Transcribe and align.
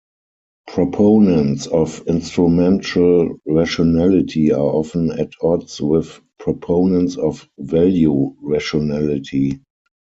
Proponents 0.67 1.67
of 1.67 2.01
instrumental 2.07 3.37
rationality 3.45 4.51
are 4.51 4.57
often 4.57 5.11
at 5.11 5.29
odds 5.43 5.79
with 5.79 6.19
proponents 6.39 7.17
of 7.17 7.47
value 7.59 8.35
rationality. 8.41 9.59